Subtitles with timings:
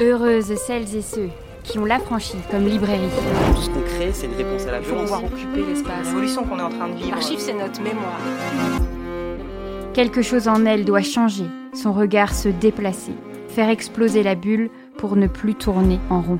[0.00, 1.28] Heureuses celles et ceux
[1.64, 3.08] qui ont l'affranchi comme librairie.
[3.54, 5.10] Tout ce qu'on crée, c'est une réponse à la Il faut violence.
[5.10, 6.06] pouvoir occuper l'espace.
[6.06, 7.10] L'évolution qu'on est en train de vivre.
[7.10, 8.18] L'archive, c'est notre mémoire.
[9.94, 13.12] Quelque chose en elle doit changer, son regard se déplacer,
[13.48, 16.38] faire exploser la bulle pour ne plus tourner en rond.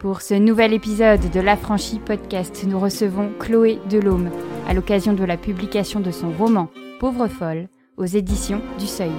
[0.00, 4.30] Pour ce nouvel épisode de l'Affranchi Podcast, nous recevons Chloé Delhomme
[4.68, 6.68] à l'occasion de la publication de son roman
[6.98, 9.10] Pauvre folle aux éditions du Seuil.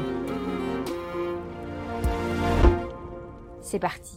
[3.70, 4.16] C'est parti.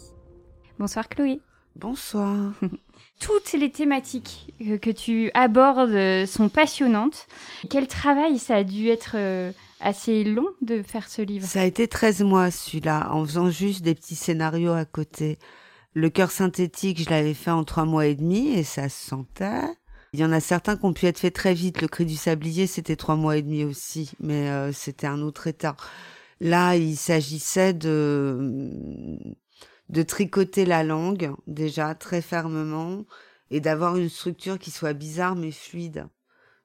[0.79, 1.42] Bonsoir Chloé.
[1.77, 2.55] Bonsoir.
[3.20, 7.27] Toutes les thématiques euh, que tu abordes euh, sont passionnantes.
[7.69, 11.46] Quel travail ça a dû être euh, assez long de faire ce livre?
[11.46, 15.38] Ça a été 13 mois celui-là, en faisant juste des petits scénarios à côté.
[15.93, 19.69] Le cœur synthétique, je l'avais fait en trois mois et demi et ça se sentait.
[20.15, 21.82] Il y en a certains qui ont pu être faits très vite.
[21.82, 25.46] Le cri du sablier, c'était trois mois et demi aussi, mais euh, c'était un autre
[25.46, 25.77] état.
[26.43, 29.16] Là, il s'agissait de
[29.92, 33.04] de tricoter la langue déjà très fermement
[33.51, 36.07] et d'avoir une structure qui soit bizarre mais fluide.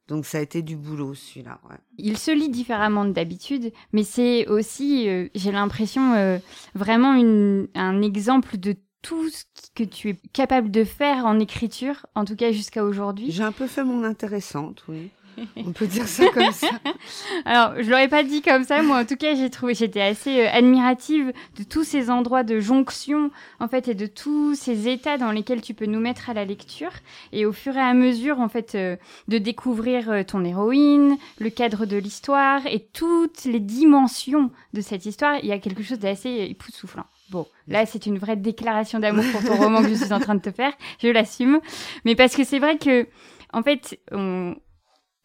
[0.07, 1.59] Donc ça a été du boulot celui-là.
[1.69, 1.75] Ouais.
[1.97, 6.37] Il se lit différemment de d'habitude, mais c'est aussi, euh, j'ai l'impression, euh,
[6.75, 9.43] vraiment une, un exemple de tout ce
[9.75, 13.31] que tu es capable de faire en écriture, en tout cas jusqu'à aujourd'hui.
[13.31, 15.09] J'ai un peu fait mon intéressante, oui.
[15.57, 16.67] On peut dire ça comme ça.
[17.45, 20.41] Alors, je l'aurais pas dit comme ça, moi en tout cas, j'ai trouvé, j'étais assez
[20.41, 25.17] euh, admirative de tous ces endroits de jonction, en fait, et de tous ces états
[25.17, 26.91] dans lesquels tu peux nous mettre à la lecture.
[27.31, 28.95] Et au fur et à mesure, en fait, euh,
[29.27, 35.05] de découvrir euh, ton héroïne, le cadre de l'histoire et toutes les dimensions de cette
[35.05, 37.05] histoire, il y a quelque chose d'assez époustouflant.
[37.29, 40.35] Bon, là, c'est une vraie déclaration d'amour pour ton roman que je suis en train
[40.35, 40.71] de te faire.
[41.01, 41.59] Je l'assume.
[42.05, 43.05] Mais parce que c'est vrai que,
[43.51, 44.55] en fait, on,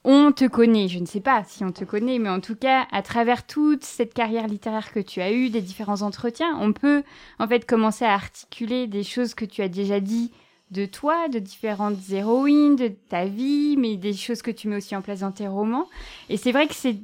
[0.05, 2.87] on te connaît, je ne sais pas si on te connaît, mais en tout cas,
[2.91, 7.05] à travers toute cette carrière littéraire que tu as eue, des différents entretiens, on peut
[7.39, 10.33] en fait commencer à articuler des choses que tu as déjà dit
[10.73, 14.97] de toi, de différentes héroïnes, de ta vie, mais des choses que tu mets aussi
[14.97, 15.87] en place dans tes romans.
[16.29, 17.01] Et c'est vrai que ces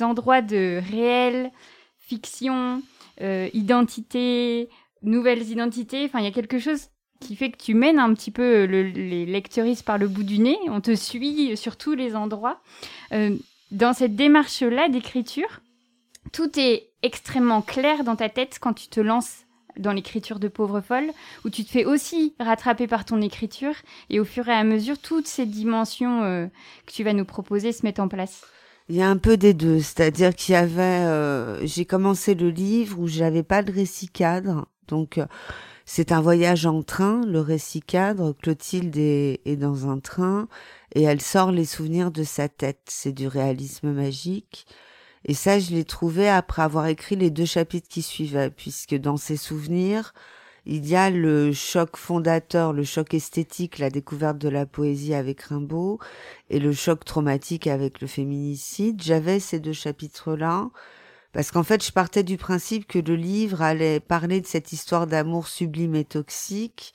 [0.00, 1.50] endroits de réel,
[1.98, 2.82] fiction,
[3.22, 4.68] euh, identité,
[5.02, 6.90] nouvelles identités, enfin, il y a quelque chose
[7.20, 10.38] qui fait que tu mènes un petit peu le, les lecteuristes par le bout du
[10.38, 10.58] nez.
[10.68, 12.60] On te suit sur tous les endroits.
[13.12, 13.36] Euh,
[13.70, 15.60] dans cette démarche-là d'écriture,
[16.32, 19.46] tout est extrêmement clair dans ta tête quand tu te lances
[19.78, 21.10] dans l'écriture de Pauvre Folle,
[21.44, 23.74] où tu te fais aussi rattraper par ton écriture,
[24.10, 26.46] et au fur et à mesure, toutes ces dimensions euh,
[26.86, 28.42] que tu vas nous proposer se mettent en place.
[28.88, 32.50] Il y a un peu des deux, c'est-à-dire qu'il y avait, euh, j'ai commencé le
[32.50, 35.26] livre où j'avais pas de récit cadre, donc euh,
[35.88, 38.32] c'est un voyage en train, le récit cadre.
[38.32, 40.48] Clotilde est, dans un train
[40.94, 42.80] et elle sort les souvenirs de sa tête.
[42.88, 44.66] C'est du réalisme magique.
[45.24, 49.16] Et ça, je l'ai trouvé après avoir écrit les deux chapitres qui suivaient, puisque dans
[49.16, 50.12] ses souvenirs,
[50.66, 55.40] il y a le choc fondateur, le choc esthétique, la découverte de la poésie avec
[55.42, 56.00] Rimbaud,
[56.50, 59.02] et le choc traumatique avec le féminicide.
[59.02, 60.68] J'avais ces deux chapitres-là.
[61.36, 65.06] Parce qu'en fait, je partais du principe que le livre allait parler de cette histoire
[65.06, 66.94] d'amour sublime et toxique,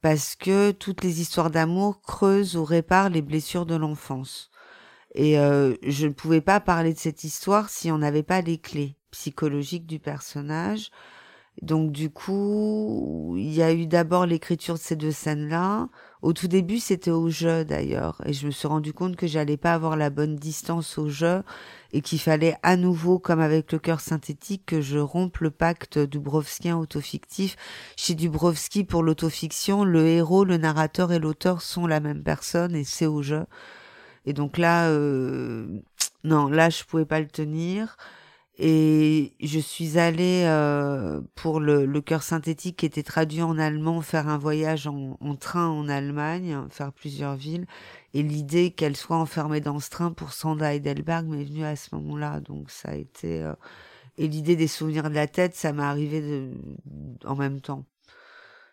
[0.00, 4.50] parce que toutes les histoires d'amour creusent ou réparent les blessures de l'enfance.
[5.14, 8.58] Et euh, je ne pouvais pas parler de cette histoire si on n'avait pas les
[8.58, 10.90] clés psychologiques du personnage.
[11.62, 15.88] Donc du coup, il y a eu d'abord l'écriture de ces deux scènes-là.
[16.22, 19.56] Au tout début, c'était au jeu d'ailleurs, et je me suis rendu compte que j'allais
[19.56, 21.42] pas avoir la bonne distance au jeu
[21.92, 25.98] et qu'il fallait à nouveau, comme avec le cœur synthétique, que je rompe le pacte
[25.98, 27.56] dubrovskien autofictif.
[27.96, 32.84] Chez Dubrovski, pour l'autofiction, le héros, le narrateur et l'auteur sont la même personne et
[32.84, 33.46] c'est au jeu.
[34.26, 35.66] Et donc là, euh,
[36.24, 37.96] non, là, je pouvais pas le tenir.
[38.60, 44.00] Et je suis allée euh, pour le, le cœur synthétique qui était traduit en allemand
[44.02, 47.66] faire un voyage en, en train en Allemagne, faire plusieurs villes.
[48.14, 51.94] Et l'idée qu'elle soit enfermée dans ce train pour Sanda Heidelberg m'est venue à ce
[51.94, 52.40] moment-là.
[52.40, 53.54] Donc ça a été euh,
[54.16, 56.50] et l'idée des souvenirs de la tête, ça m'est arrivé de,
[57.24, 57.84] en même temps.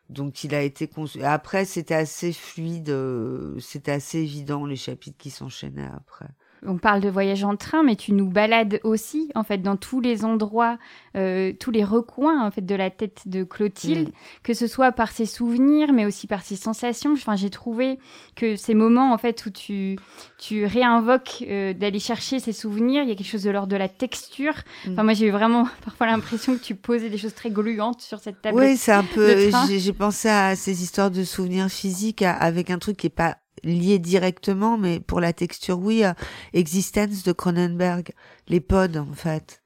[0.10, 1.22] Donc il a été conçu.
[1.24, 6.28] Après c'était assez fluide, euh, c'était assez évident les chapitres qui s'enchaînaient après
[6.68, 10.00] on parle de voyage en train, mais tu nous balades aussi, en fait, dans tous
[10.00, 10.78] les endroits,
[11.16, 14.14] euh, tous les recoins, en fait, de la tête de Clotilde, mmh.
[14.44, 17.14] que ce soit par ses souvenirs, mais aussi par ses sensations.
[17.14, 18.00] Enfin, j'ai trouvé
[18.36, 19.98] que ces moments, en fait, où tu,
[20.38, 23.78] tu réinvoques euh, d'aller chercher ces souvenirs, il y a quelque chose de l'ordre de
[23.78, 24.54] la texture.
[24.86, 24.92] Mmh.
[24.92, 28.20] Enfin, moi, j'ai eu vraiment parfois l'impression que tu posais des choses très gluantes sur
[28.20, 28.58] cette table.
[28.60, 29.50] Oui, c'est un peu.
[29.78, 34.00] J'ai pensé à ces histoires de souvenirs physiques avec un truc qui est pas lié
[34.00, 36.16] directement, mais pour la texture, oui, à
[36.54, 38.12] Existence de Cronenberg,
[38.48, 39.62] les pods, en fait.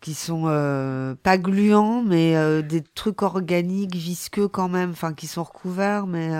[0.00, 0.44] qui sont
[1.22, 6.30] pas gluants, mais des trucs organiques, visqueux quand même, enfin qui sont recouverts, mais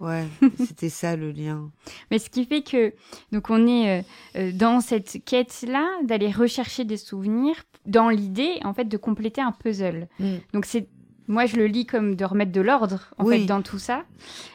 [0.00, 0.26] Ouais,
[0.66, 1.70] c'était ça le lien.
[2.10, 2.92] Mais ce qui fait que
[3.32, 4.02] donc on est euh,
[4.36, 7.56] euh, dans cette quête là d'aller rechercher des souvenirs
[7.86, 10.08] dans l'idée en fait de compléter un puzzle.
[10.18, 10.34] Mm.
[10.52, 10.88] Donc c'est
[11.28, 14.04] moi je le lis comme de remettre de l'ordre en fait dans tout ça,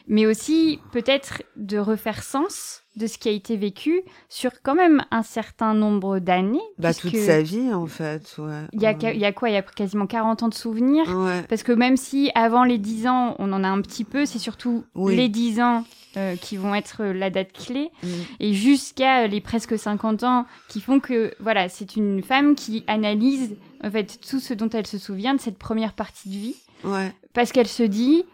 [0.08, 5.04] mais aussi peut-être de refaire sens de ce qui a été vécu sur quand même
[5.10, 6.60] un certain nombre d'années.
[6.78, 8.36] Bah, toute sa vie, en fait.
[8.38, 8.66] Ouais.
[8.74, 9.50] Il, y a, il y a quoi?
[9.50, 11.06] Il y a quasiment 40 ans de souvenirs.
[11.48, 14.40] Parce que même si avant les 10 ans, on en a un petit peu, c'est
[14.40, 15.86] surtout les 10 ans
[16.20, 17.92] euh, qui vont être la date clé.
[18.04, 18.08] Mm.
[18.40, 23.56] Et jusqu'à les presque 50 ans qui font que, voilà, c'est une femme qui analyse
[23.84, 26.56] en fait tout ce dont elle se souvient de cette première partie de vie.
[26.84, 27.14] Ouais.
[27.34, 28.26] Parce qu'elle se dit,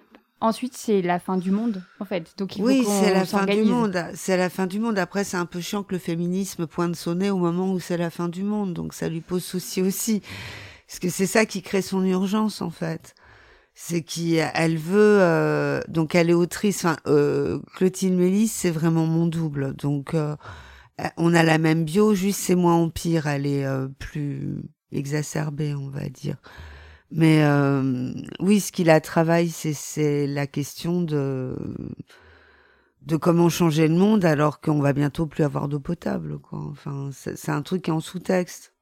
[0.41, 2.33] Ensuite, c'est la fin du monde, en fait.
[2.37, 4.05] Donc, il oui, c'est la fin du monde.
[4.13, 4.99] C'est la fin du monde.
[4.99, 7.97] Après, c'est un peu chiant que le féminisme pointe son nez au moment où c'est
[7.97, 8.73] la fin du monde.
[8.73, 10.21] Donc, ça lui pose souci aussi.
[10.87, 13.15] Parce que c'est ça qui crée son urgence, en fait.
[13.75, 16.85] C'est qu'elle veut, euh, donc elle est autrice.
[16.85, 19.75] Enfin, euh, Clotilde Mélis, c'est vraiment mon double.
[19.75, 20.35] Donc, euh,
[21.17, 23.27] on a la même bio, juste c'est moins empire.
[23.27, 23.65] Elle est
[23.99, 26.37] plus exacerbée, on va dire.
[27.11, 31.55] Mais euh, oui, ce qu'il a travaillé, c'est la question de
[33.03, 36.39] de comment changer le monde alors qu'on va bientôt plus avoir d'eau potable.
[36.39, 36.59] Quoi.
[36.71, 38.74] Enfin, c'est un truc qui est en sous-texte.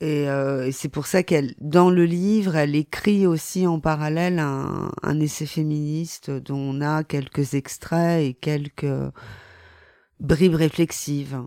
[0.00, 4.90] Et, euh, c'est pour ça qu'elle, dans le livre, elle écrit aussi en parallèle un,
[5.02, 8.86] un essai féministe dont on a quelques extraits et quelques
[10.20, 11.40] bribes réflexives.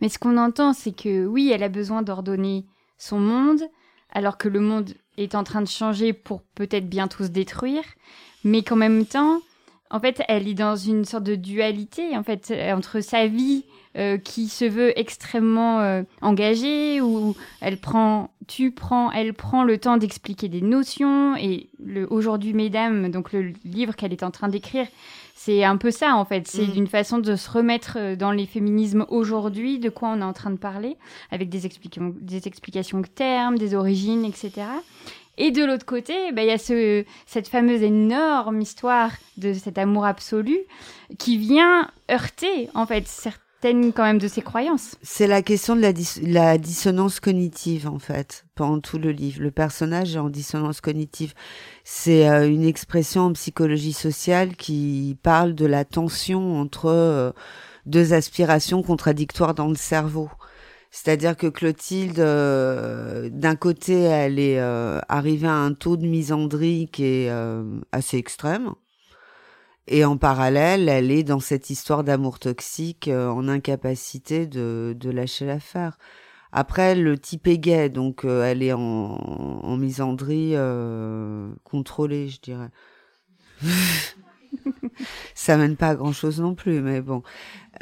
[0.00, 2.66] Mais ce qu'on entend, c'est que oui, elle a besoin d'ordonner
[2.98, 3.62] son monde,
[4.10, 7.84] alors que le monde est en train de changer pour peut-être bientôt se détruire,
[8.44, 9.40] mais qu'en même temps,
[9.90, 13.64] en fait, elle est dans une sorte de dualité, en fait, entre sa vie
[13.98, 19.78] euh, qui se veut extrêmement euh, engagée, où elle prend, tu prends, elle prend le
[19.78, 24.46] temps d'expliquer des notions, et le aujourd'hui, mesdames, donc le livre qu'elle est en train
[24.46, 24.86] d'écrire,
[25.34, 26.46] c'est un peu ça en fait.
[26.46, 26.76] C'est mm.
[26.76, 30.34] une façon de se remettre euh, dans les féminismes aujourd'hui, de quoi on est en
[30.34, 30.96] train de parler,
[31.32, 34.52] avec des, explications, des explications de termes, des origines, etc.
[35.42, 39.78] Et de l'autre côté, bah, il y a ce, cette fameuse énorme histoire de cet
[39.78, 40.58] amour absolu
[41.18, 43.08] qui vient heurter en fait
[43.62, 44.96] quand même de ses croyances.
[45.02, 45.92] C'est la question de la,
[46.22, 49.40] la, dissonance cognitive en fait pendant tout le livre.
[49.40, 51.32] Le personnage est en dissonance cognitive.
[51.84, 57.32] C'est euh, une expression en psychologie sociale qui parle de la tension entre euh,
[57.86, 60.28] deux aspirations contradictoires dans le cerveau.
[60.90, 67.04] C'est-à-dire que Clotilde, euh, d'un côté, elle est arrivée à un taux de misandrie qui
[67.04, 67.32] est
[67.92, 68.72] assez extrême
[69.92, 75.10] et en parallèle, elle est dans cette histoire d'amour toxique euh, en incapacité de, de
[75.10, 75.98] lâcher l'affaire.
[76.52, 82.40] Après, le type est gay, donc euh, elle est en, en misandrie euh, contrôlée, je
[82.40, 82.70] dirais.
[85.34, 87.24] ça mène pas à grand chose non plus, mais bon,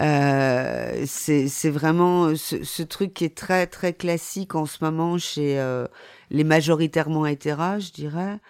[0.00, 5.61] euh, c'est vraiment ce, ce, truc qui est très très classique en ce moment chez
[6.31, 8.41] les majoritairement hétéras, je dirais,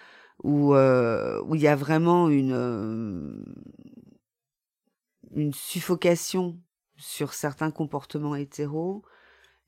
[0.43, 3.43] où euh, où il y a vraiment une euh,
[5.31, 6.59] une suffocation
[6.97, 9.03] sur certains comportements hétéros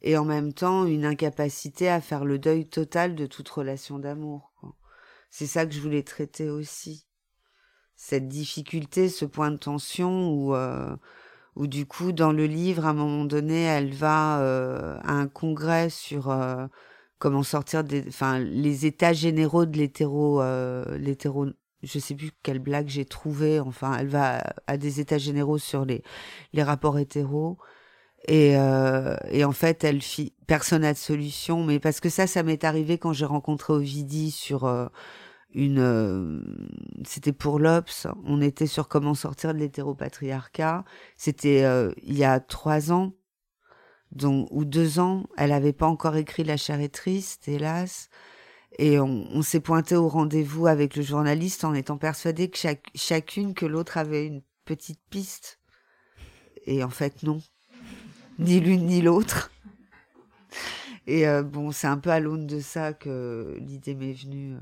[0.02, 4.54] et en même temps une incapacité à faire le deuil total de toute relation d'amour.
[5.30, 7.08] C'est ça que je voulais traiter aussi.
[7.96, 10.96] Cette difficulté, ce point de tension où, euh,
[11.56, 15.28] où du coup, dans le livre, à un moment donné, elle va euh, à un
[15.28, 16.68] congrès sur euh,
[17.20, 21.48] comment sortir des, enfin, les états généraux de l'hétéro, euh, l'hétéro,
[21.84, 23.60] je sais plus quelle blague j'ai trouvé.
[23.60, 26.04] Enfin, elle va à des états généraux sur les,
[26.54, 27.58] les rapports hétéros.
[28.28, 32.28] Et, euh, et en fait, elle fit, personne n'a de solution, mais parce que ça,
[32.28, 34.88] ça m'est arrivé quand j'ai rencontré Ovidie sur euh,
[35.54, 36.42] une, euh,
[37.06, 40.86] c'était pour l'Obs, on était sur comment sortir de l'hétéropatriarcat.
[41.18, 43.14] C'était euh, il y a trois ans,
[44.12, 48.10] donc, ou deux ans, elle n'avait pas encore écrit La chair est triste, hélas.
[48.80, 52.58] Et on, on s'est pointé au rendez-vous avec le journaliste en étant persuadé que
[52.96, 55.60] chacune, que l'autre avait une petite piste.
[56.66, 57.42] Et en fait, non.
[58.40, 59.52] Ni l'une ni l'autre.
[61.08, 64.56] Et euh, bon, c'est un peu à l'aune de ça que l'idée m'est venue.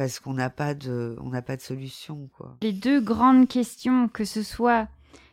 [0.00, 2.56] Parce qu'on n'a pas de, on n'a pas de solution, quoi.
[2.62, 4.88] Les deux grandes questions, que ce soit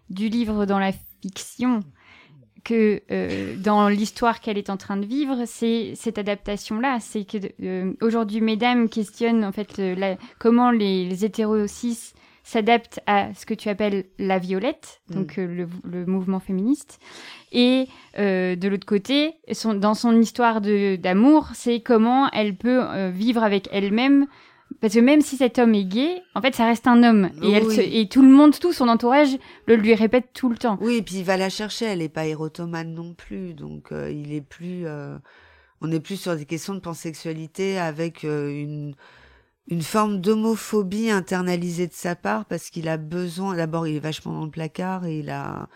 [0.09, 1.79] du livre dans la fiction
[2.65, 6.97] que euh, dans l'histoire qu'elle est en train de vivre, c'est cette adaptation-là.
[6.99, 11.65] C'est que euh, aujourd'hui, mesdames questionnent en fait la, comment les, les hétéros
[12.43, 15.15] s'adapte à ce que tu appelles la violette, mm.
[15.15, 16.99] donc euh, le, mouvement féministe.
[17.53, 23.69] Et de l'autre côté, son, dans son histoire d'amour, c'est comment elle peut vivre avec
[23.71, 24.27] elle-même.
[24.81, 27.29] Parce que même si cet homme est gay, en fait, ça reste un homme.
[27.41, 30.77] Et, elle et tout le monde, tout son entourage, le lui répète tout le temps.
[30.81, 31.85] Oui, et puis il va la chercher.
[31.85, 33.53] Elle n'est pas érotomane non plus.
[33.53, 34.85] Donc, il est plus.
[35.81, 38.93] on est plus sur des questions de pansexualité avec une
[39.67, 44.33] une forme d'homophobie internalisée de sa part parce qu'il a besoin, d'abord il est vachement
[44.33, 45.67] dans le placard et il a,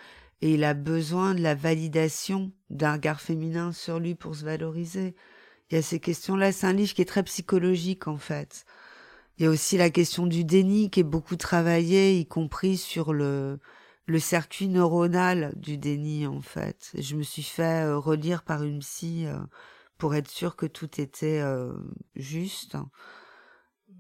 [0.42, 5.14] et il a besoin de la validation d'un regard féminin sur lui pour se valoriser.
[5.70, 6.52] Il y a ces questions-là.
[6.52, 8.66] C'est un livre qui est très psychologique en fait.
[9.38, 13.14] Il y a aussi la question du déni qui est beaucoup travaillé, y compris sur
[13.14, 13.60] le,
[14.20, 16.92] circuit neuronal du déni en fait.
[17.00, 19.40] je me suis fait euh, relire par une psy euh,
[19.98, 21.72] pour être sûr que tout était euh,
[22.16, 22.76] juste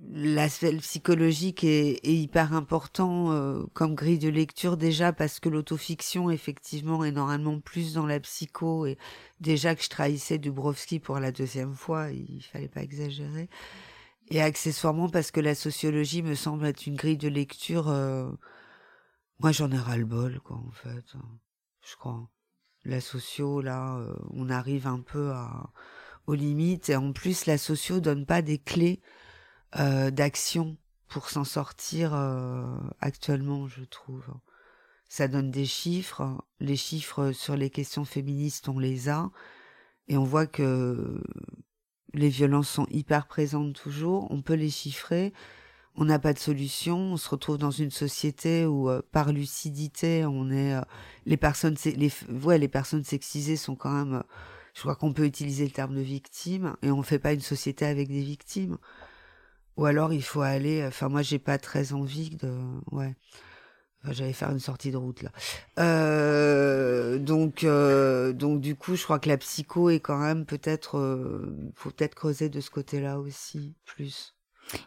[0.10, 7.12] l'aspect psychologique est, hyper important comme grille de lecture déjà parce que l'autofiction effectivement est
[7.12, 8.98] normalement plus dans la psycho et
[9.40, 13.48] déjà que je trahissais Dubrovski pour la deuxième fois, il fallait pas exagérer.
[14.32, 17.90] Et accessoirement parce que la sociologie me semble être une grille de lecture.
[17.90, 18.32] Euh,
[19.40, 21.04] moi j'en ai ras le bol quoi en fait,
[21.82, 22.30] je crois.
[22.86, 25.72] La socio là, euh, on arrive un peu à
[26.28, 29.02] aux limites et en plus la socio donne pas des clés
[29.80, 32.66] euh, d'action pour s'en sortir euh,
[33.02, 34.26] actuellement, je trouve.
[35.10, 36.46] Ça donne des chiffres.
[36.60, 39.30] Les chiffres sur les questions féministes, on les a.
[40.08, 41.22] Et on voit que
[42.14, 44.28] les violences sont hyper présentes toujours.
[44.32, 45.34] On peut les chiffrer.
[45.96, 46.98] On n'a pas de solution.
[47.14, 50.76] On se retrouve dans une société où, euh, par lucidité, on est
[51.26, 52.12] les personnes, les
[52.44, 54.24] ouais, les personnes sexisées sont quand même.
[54.74, 57.86] je crois qu'on peut utiliser le terme de victime et on fait pas une société
[57.86, 58.78] avec des victimes.
[59.78, 60.86] Ou alors il faut aller.
[60.86, 62.52] Enfin, moi, j'ai pas très envie de.
[62.92, 63.16] Ouais.
[64.10, 65.32] J'allais faire une sortie de route là.
[65.80, 70.98] Euh, donc, euh, donc du coup, je crois que la psycho est quand même peut-être,
[70.98, 74.34] euh, faut peut-être creuser de ce côté-là aussi plus.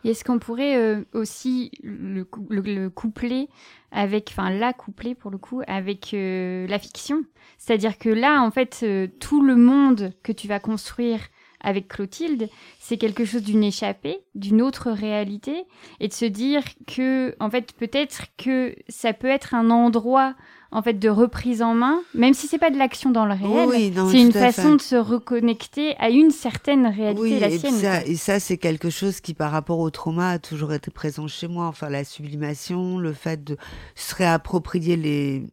[0.05, 3.49] Est-ce qu'on pourrait aussi le, le, coupler
[3.91, 7.23] avec, enfin la coupler pour le coup avec la fiction,
[7.59, 8.87] c'est-à-dire que là, en fait,
[9.21, 11.21] tout le monde que tu vas construire
[11.65, 15.65] avec Clotilde, c'est quelque chose d'une échappée, d'une autre réalité,
[15.99, 20.35] et de se dire que, en fait, peut-être que ça peut être un endroit
[20.75, 23.93] en fait de reprise en main, même si c'est pas de l'action dans le réel,
[24.11, 27.75] c'est une façon de se reconnecter à une certaine réalité, la et sienne.
[27.75, 31.29] Ça, et ça, c'est quelque chose qui, par rapport au trauma, a toujours été présent
[31.29, 31.67] chez moi.
[31.67, 33.57] Enfin, la sublimation, le fait de
[33.95, 35.45] se réapproprier les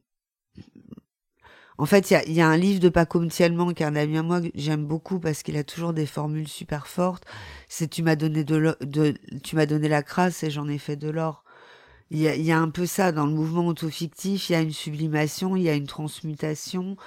[1.81, 4.21] en fait, il y a, un livre de Paco Mtielman, qui est un ami à
[4.21, 7.25] moi, que j'aime beaucoup parce qu'il a toujours des formules super fortes.
[7.69, 8.77] C'est tu m'as donné de,
[9.43, 11.43] tu m'as donné la crasse et j'en ai fait de l'or.
[12.11, 14.47] Il y, a, un peu ça dans le mouvement autofictif.
[14.47, 16.97] Il y a une sublimation, il y a une transmutation,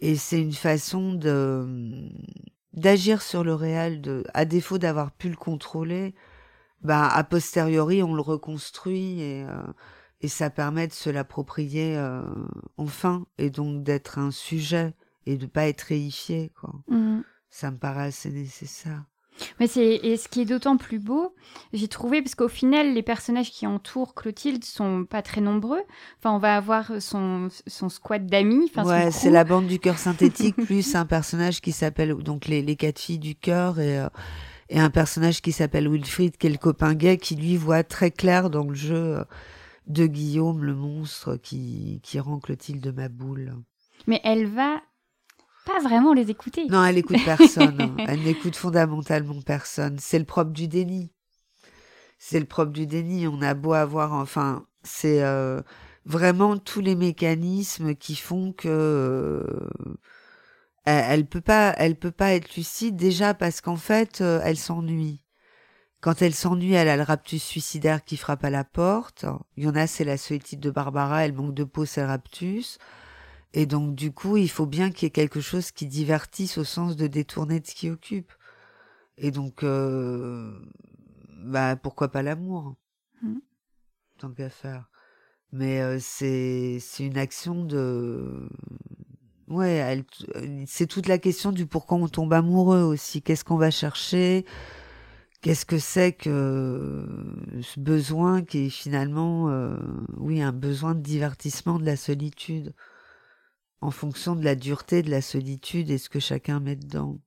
[0.00, 2.08] et c'est une façon de
[2.72, 4.00] d'agir sur le réel.
[4.00, 6.14] De, à défaut d'avoir pu le contrôler,
[6.80, 9.62] bah a posteriori on le reconstruit et euh,
[10.22, 12.22] et ça permet de se l'approprier euh,
[12.76, 14.94] enfin et donc d'être un sujet
[15.26, 16.72] et de pas être réifié quoi.
[16.88, 17.20] Mmh.
[17.50, 19.04] Ça me paraît assez nécessaire.
[19.58, 21.34] Mais c'est et ce qui est d'autant plus beau,
[21.72, 25.82] j'ai trouvé parce qu'au final les personnages qui entourent Clotilde sont pas très nombreux.
[26.18, 28.70] Enfin, on va avoir son son squad d'amis.
[28.84, 32.76] ouais, c'est la bande du cœur synthétique plus un personnage qui s'appelle donc les les
[32.76, 34.08] quatre filles du cœur et euh,
[34.68, 38.10] et un personnage qui s'appelle Wilfried qui est le copain gay qui lui voit très
[38.10, 39.18] clair dans le jeu.
[39.18, 39.24] Euh,
[39.86, 43.54] de Guillaume le monstre qui, qui rend Clotilde ma boule.
[44.06, 44.80] Mais elle va
[45.64, 46.66] pas vraiment les écouter.
[46.66, 47.80] Non, elle écoute personne.
[47.80, 47.96] Hein.
[48.08, 49.98] Elle n'écoute fondamentalement personne.
[49.98, 51.12] C'est le propre du déni.
[52.18, 53.26] C'est le propre du déni.
[53.26, 55.60] On a beau avoir, enfin, c'est euh,
[56.04, 59.42] vraiment tous les mécanismes qui font que euh,
[60.84, 65.21] elle, peut pas, elle peut pas être lucide déjà parce qu'en fait, euh, elle s'ennuie.
[66.02, 69.24] Quand elle s'ennuie, elle a le raptus suicidaire qui frappe à la porte.
[69.56, 72.08] Il y en a, c'est la solitude de Barbara, elle manque de peau, c'est le
[72.08, 72.78] raptus.
[73.54, 76.64] Et donc, du coup, il faut bien qu'il y ait quelque chose qui divertisse au
[76.64, 78.32] sens de détourner de ce qui occupe.
[79.16, 80.52] Et donc, euh,
[81.44, 82.74] bah, pourquoi pas l'amour
[83.22, 83.36] mmh.
[84.18, 84.90] Tant qu'à faire.
[85.52, 88.48] Mais euh, c'est c'est une action de
[89.46, 90.04] ouais, elle,
[90.66, 93.22] c'est toute la question du pourquoi on tombe amoureux aussi.
[93.22, 94.44] Qu'est-ce qu'on va chercher?
[95.42, 97.04] Qu'est-ce que c'est que
[97.62, 99.76] ce besoin qui est finalement, euh,
[100.16, 102.72] oui, un besoin de divertissement de la solitude,
[103.80, 107.18] en fonction de la dureté de la solitude et ce que chacun met dedans.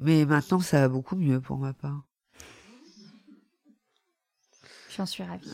[0.00, 2.02] Mais maintenant, ça va beaucoup mieux pour ma part.
[4.94, 5.50] J'en suis ravie.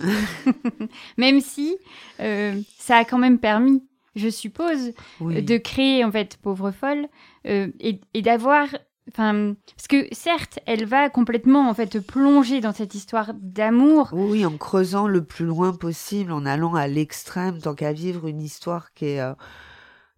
[1.17, 1.77] même si
[2.19, 7.07] euh, ça a quand même permis, je suppose, de créer en fait Pauvre Folle
[7.47, 8.67] euh, et, et d'avoir
[9.11, 14.09] Enfin, parce que certes, elle va complètement en fait plonger dans cette histoire d'amour.
[14.13, 18.41] Oui, en creusant le plus loin possible, en allant à l'extrême, tant qu'à vivre une
[18.41, 19.35] histoire qui est euh,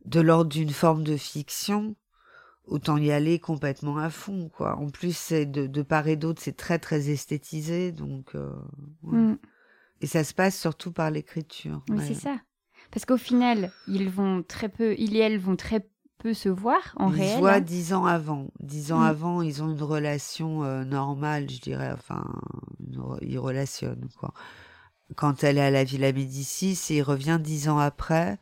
[0.05, 1.97] de l'ordre d'une forme de fiction,
[2.65, 4.77] autant y aller complètement à fond, quoi.
[4.77, 8.35] En plus, c'est de, de part et d'autre, c'est très très esthétisé, donc.
[8.37, 8.53] Euh,
[9.03, 9.37] mm.
[10.01, 11.83] Et ça se passe surtout par l'écriture.
[11.89, 12.37] Oui, c'est ça.
[12.91, 15.89] Parce qu'au final, ils vont très peu, ils et elle vont très
[16.27, 17.29] peut se voir en réel.
[17.29, 18.49] Ils se voient dix ans avant.
[18.59, 19.07] Dix ans mm.
[19.07, 21.93] avant, ils ont une relation euh, normale, je dirais.
[21.93, 22.25] Enfin,
[23.23, 24.35] ils relationnent, quoi.
[25.15, 28.39] Quand elle est à la Villa Médicis, et il revient dix ans après,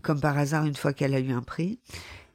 [0.00, 1.80] comme par hasard, une fois qu'elle a eu un prix.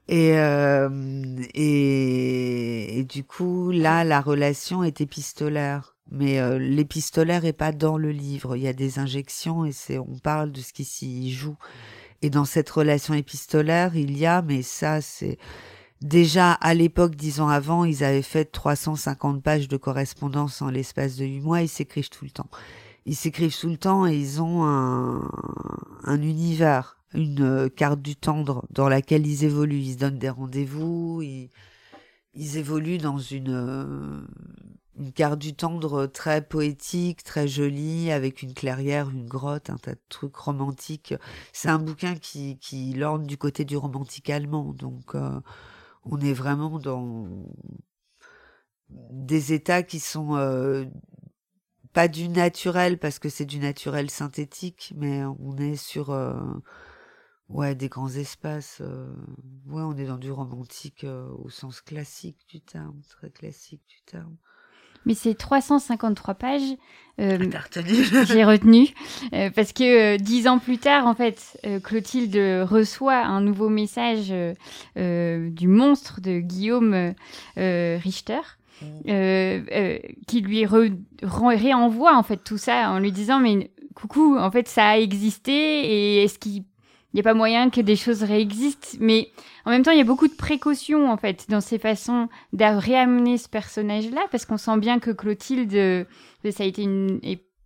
[0.08, 5.96] Et, euh, et, et, du coup, là, la relation est épistolaire.
[6.12, 8.56] Mais euh, l'épistolaire est pas dans le livre.
[8.56, 11.58] Il y a des injections et c'est, on parle de ce qui s'y joue.
[12.22, 15.38] Et dans cette relation épistolaire, il y a, mais ça, c'est
[16.02, 21.16] déjà à l'époque, dix ans avant, ils avaient fait 350 pages de correspondance en l'espace
[21.18, 21.62] de huit mois.
[21.62, 22.50] Ils s'écrivent tout le temps.
[23.06, 25.30] Ils s'écrivent tout le temps et ils ont un,
[26.04, 29.80] un univers, une euh, carte du tendre dans laquelle ils évoluent.
[29.80, 31.22] Ils se donnent des rendez-vous.
[31.22, 31.50] Ils,
[32.34, 34.22] ils évoluent dans une euh,
[34.98, 39.94] une carte du tendre très poétique, très jolie, avec une clairière, une grotte, un tas
[39.94, 41.14] de trucs romantiques.
[41.54, 44.74] C'est un bouquin qui, qui l'orne du côté du romantique allemand.
[44.74, 45.40] Donc, euh,
[46.04, 47.28] on est vraiment dans
[48.90, 50.86] des états qui sont euh,
[51.94, 56.10] pas du naturel, parce que c'est du naturel synthétique, mais on est sur...
[56.10, 56.40] Euh,
[57.50, 58.82] ouais, des grands espaces.
[58.82, 64.38] ouais, on est dans du romantique au sens classique du terme, très classique du terme
[65.06, 66.76] mais c'est 353 pages.
[67.20, 67.40] Euh,
[68.28, 68.90] j'ai retenu
[69.34, 74.34] euh, parce que euh, dix ans plus tard, en fait, Clotilde reçoit un nouveau message
[74.96, 77.14] du monstre de Guillaume
[77.56, 78.42] Richter.
[79.06, 80.66] qui lui
[81.42, 85.52] réenvoie en fait tout ça en lui disant mais coucou en fait ça a existé
[85.52, 86.64] et est-ce qu'il
[87.18, 88.98] n'y a pas moyen que des choses réexistent.
[89.00, 89.32] Mais
[89.66, 92.64] en même temps, il y a beaucoup de précautions, en fait, dans ces façons de
[92.64, 96.06] réamener ce personnage-là, parce qu'on sent bien que Clotilde, euh,
[96.52, 97.20] ça a été une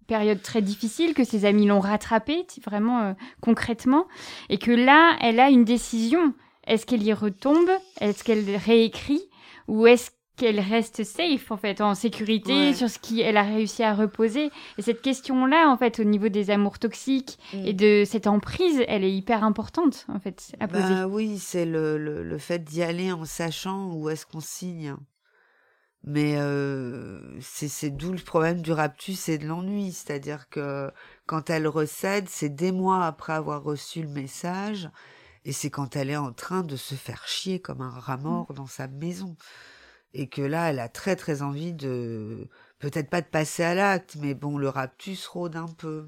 [0.07, 4.07] période très difficile, que ses amis l'ont rattrapée, vraiment euh, concrètement,
[4.49, 6.33] et que là, elle a une décision.
[6.67, 7.69] Est-ce qu'elle y retombe?
[7.99, 9.21] Est-ce qu'elle réécrit?
[9.67, 10.11] Ou est-ce
[10.41, 14.49] qu'elle reste safe en fait, en sécurité sur ce qu'elle a réussi à reposer.
[14.79, 17.65] Et cette question-là, en fait, au niveau des amours toxiques mm.
[17.65, 20.83] et de cette emprise, elle est hyper importante en fait à poser.
[20.83, 24.95] Bah oui, c'est le, le, fait d'y aller en sachant où est-ce qu'on signe.
[26.03, 30.89] Mais euh, c'est d'où le problème du raptus et de l'ennui, c'est-à-dire que
[31.27, 34.89] quand elle recède, c'est des mois après avoir reçu le message,
[35.45, 38.47] et c'est quand elle est en train de se faire chier comme un rat mort
[38.49, 38.55] mm.
[38.55, 39.35] dans sa maison
[40.13, 44.17] et que là, elle a très très envie de, peut-être pas de passer à l'acte,
[44.19, 46.05] mais bon, le raptus rôde un peu.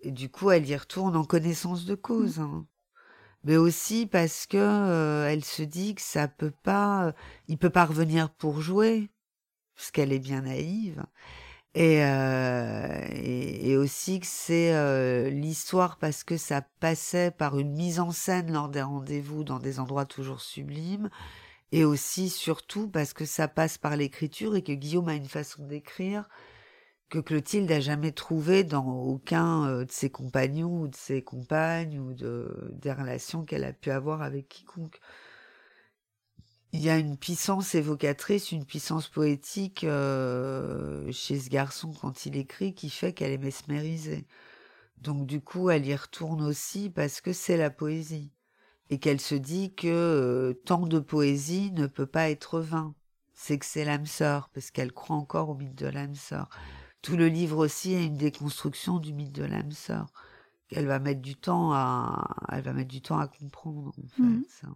[0.00, 2.40] Et du coup, elle y retourne en connaissance de cause.
[2.40, 2.66] Hein.
[3.44, 7.14] Mais aussi parce que euh, elle se dit que ça peut pas,
[7.48, 9.10] il peut pas revenir pour jouer,
[9.76, 11.04] parce qu'elle est bien naïve.
[11.74, 18.00] Et, euh, et, aussi que c'est euh, l'histoire parce que ça passait par une mise
[18.00, 21.10] en scène lors des rendez-vous dans des endroits toujours sublimes
[21.72, 25.66] et aussi surtout parce que ça passe par l'écriture et que Guillaume a une façon
[25.66, 26.28] d'écrire
[27.08, 31.98] que Clotilde n'a jamais trouvé dans aucun euh, de ses compagnons ou de ses compagnes
[31.98, 35.00] ou de, des relations qu'elle a pu avoir avec quiconque.
[36.72, 42.36] Il y a une puissance évocatrice, une puissance poétique euh, chez ce garçon quand il
[42.36, 44.26] écrit qui fait qu'elle est mesmérisée.
[44.98, 48.32] Donc du coup, elle y retourne aussi parce que c'est la poésie
[48.90, 52.94] et qu'elle se dit que euh, tant de poésie ne peut pas être vain.
[53.34, 56.48] C'est que c'est l'âme sœur, parce qu'elle croit encore au mythe de l'âme sœur.
[57.02, 60.06] Tout le livre aussi est une déconstruction du mythe de l'âme sœur.
[60.68, 64.22] qu'elle va mettre du temps à, elle va mettre du temps à comprendre, en fait.
[64.22, 64.74] Mmh.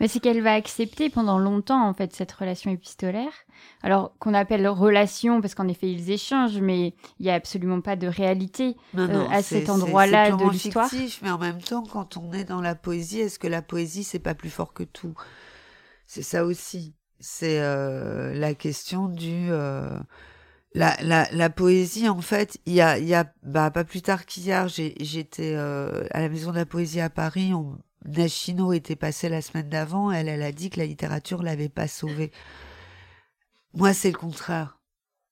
[0.00, 3.32] Mais c'est qu'elle va accepter pendant longtemps en fait cette relation épistolaire,
[3.82, 7.96] alors qu'on appelle relation parce qu'en effet ils échangent, mais il y a absolument pas
[7.96, 10.90] de réalité euh, à cet endroit-là de l'histoire.
[11.22, 14.18] Mais en même temps, quand on est dans la poésie, est-ce que la poésie c'est
[14.18, 15.14] pas plus fort que tout?
[16.06, 16.94] C'est ça aussi.
[17.20, 19.96] C'est euh, la question du euh,
[20.74, 24.26] la, la, la, poésie, en fait, il y a, y a bah, pas plus tard
[24.26, 29.42] qu'hier, j'étais à la Maison de la Poésie à Paris, on, Nashino était passée la
[29.42, 32.32] semaine d'avant, elle, elle a dit que la littérature l'avait pas sauvée.
[33.74, 34.78] Moi, c'est le contraire.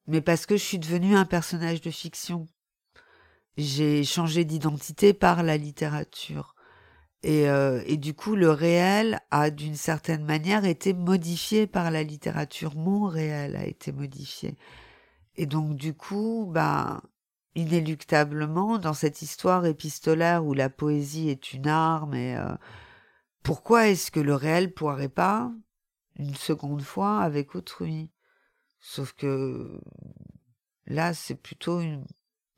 [0.07, 2.47] mais parce que je suis devenue un personnage de fiction.
[3.57, 6.55] J'ai changé d'identité par la littérature.
[7.23, 12.75] Et, euh, du coup, le réel a d'une certaine manière été modifié par la littérature.
[12.77, 14.57] Mon réel a été modifié.
[15.37, 17.03] Et donc, du coup, bah,
[17.55, 22.55] inéluctablement, dans cette histoire épistolaire où la poésie est une arme, et euh,
[23.43, 25.53] pourquoi est-ce que le réel pourrait pas,
[26.17, 28.11] une seconde fois, avec autrui?
[28.79, 29.81] Sauf que
[30.87, 32.05] là, c'est plutôt une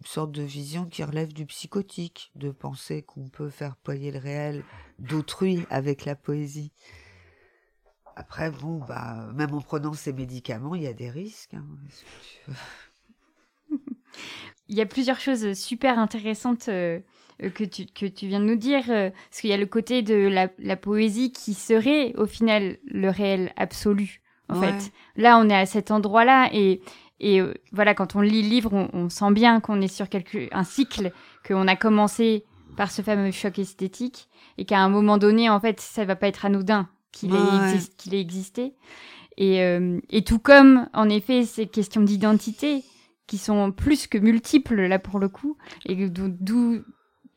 [0.04, 4.64] sorte de vision qui relève du psychotique, de penser qu'on peut faire ployer le réel
[4.98, 6.72] d'autrui avec la poésie.
[8.14, 11.54] Après, bon, bah, même en prenant ces médicaments, il y a des risques.
[11.54, 11.66] Hein.
[14.72, 16.98] il y a plusieurs choses super intéressantes euh,
[17.54, 20.00] que, tu, que tu viens de nous dire, euh, parce qu'il y a le côté
[20.00, 24.22] de la, poésie qui serait au final le réel absolu.
[24.48, 26.82] En fait, là, on est à cet endroit-là et
[27.20, 30.48] et euh, voilà, quand on lit le livre, on, sent bien qu'on est sur quelque,
[30.50, 31.12] un cycle,
[31.46, 32.44] qu'on a commencé
[32.76, 36.26] par ce fameux choc esthétique, et qu'à un moment donné, en fait, ça va pas
[36.26, 38.74] être anodin qu'il ait, existé.
[39.36, 42.82] Et, euh, et tout comme, en effet, ces questions d'identité,
[43.26, 45.56] qui sont plus que multiples, là, pour le coup,
[45.86, 46.82] et d'où,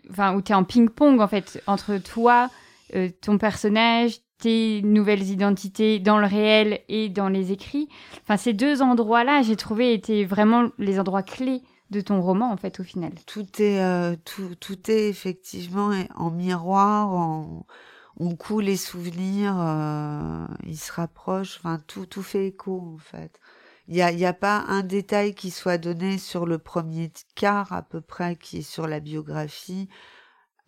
[0.09, 2.49] enfin, où tu es en ping-pong, en fait, entre toi,
[2.95, 7.87] euh, ton personnage, tes nouvelles identités dans le réel et dans les écrits.
[8.23, 12.57] Enfin, ces deux endroits-là, j'ai trouvé, étaient vraiment les endroits clés de ton roman, en
[12.57, 13.13] fait, au final.
[13.25, 17.63] Tout est, euh, tout, tout est effectivement en miroir,
[18.17, 23.39] on coule les souvenirs, euh, ils se rapprochent, enfin, tout, tout fait écho, en fait.
[23.87, 27.71] Il n'y a, y a pas un détail qui soit donné sur le premier quart,
[27.71, 29.89] à peu près, qui est sur la biographie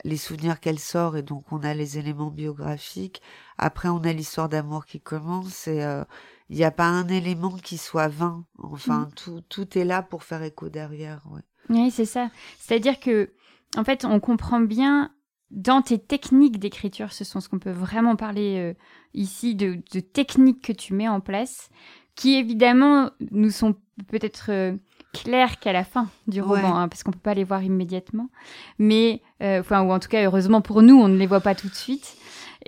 [0.03, 3.21] les souvenirs qu'elle sort et donc on a les éléments biographiques.
[3.57, 6.03] Après, on a l'histoire d'amour qui commence et euh,
[6.49, 8.45] il n'y a pas un élément qui soit vain.
[8.57, 9.13] Enfin, mm.
[9.15, 11.25] tout, tout est là pour faire écho derrière.
[11.69, 12.29] Oui, c'est ça.
[12.59, 13.33] C'est-à-dire que,
[13.75, 15.11] en fait, on comprend bien
[15.49, 18.73] dans tes techniques d'écriture, ce sont ce qu'on peut vraiment parler euh,
[19.13, 21.69] ici de, de, techniques que tu mets en place,
[22.17, 23.75] qui évidemment nous sont
[24.09, 24.75] peut-être euh,
[25.13, 28.29] claires qu'à la fin du roman, hein, parce qu'on peut pas les voir immédiatement,
[28.77, 31.69] mais enfin ou en tout cas heureusement pour nous, on ne les voit pas tout
[31.69, 32.17] de suite.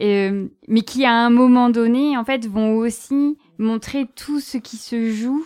[0.02, 4.78] Euh, mais qui à un moment donné, en fait, vont aussi montrer tout ce qui
[4.78, 5.46] se joue,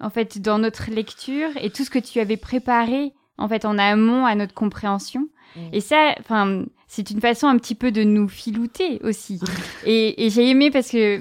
[0.00, 3.78] en fait, dans notre lecture et tout ce que tu avais préparé, en fait, en
[3.78, 5.28] amont à notre compréhension.
[5.56, 5.60] Mm.
[5.72, 9.40] Et ça, enfin, c'est une façon un petit peu de nous filouter aussi.
[9.86, 11.20] et, et j'ai aimé parce que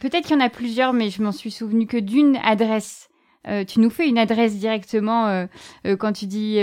[0.00, 3.08] peut-être qu'il y en a plusieurs, mais je m'en suis souvenu que d'une adresse
[3.46, 5.46] euh, tu nous fais une adresse directement euh,
[5.86, 6.58] euh, quand tu dis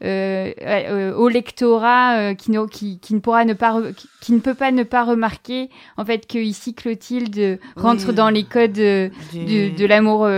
[0.00, 3.80] au lectorat qui, ne, qui, qui, ne pourra ne pas
[4.20, 8.44] qui, ne peut pas ne pas remarquer en fait que ici Clotilde rentre dans les
[8.44, 10.28] codes de, de l'amour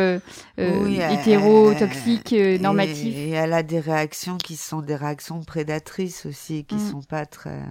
[0.58, 3.14] hétéro toxique normatif.
[3.14, 6.90] et, elle a des réactions qui sont des réactions prédatrices aussi qui mm.
[6.90, 7.62] sont pas très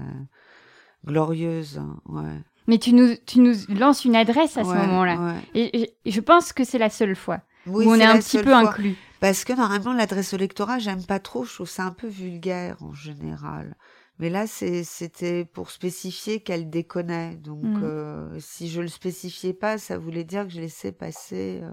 [1.06, 2.42] glorieuses hein, ouais.
[2.68, 5.36] Mais tu nous, tu nous lances une adresse à ce moment-là.
[5.54, 8.54] et, je pense que c'est la seule fois oui, où on est, un petit peu
[8.54, 8.96] inclus.
[9.20, 12.82] Parce que normalement, l'adresse au lectorat, j'aime pas trop, je trouve ça un peu vulgaire
[12.82, 13.76] en général.
[14.20, 17.36] Mais là, c'était pour spécifier qu'elle déconnait.
[17.38, 17.84] Donc, mm.
[17.84, 21.62] euh, si je le spécifiais pas, ça voulait dire que je laissais passer.
[21.64, 21.72] Euh,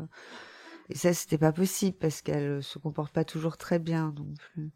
[0.88, 4.70] et ça, c'était pas possible parce qu'elle se comporte pas toujours très bien non plus.